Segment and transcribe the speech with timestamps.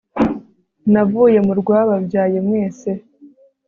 [0.91, 2.89] navuye mu rwababyaye mwese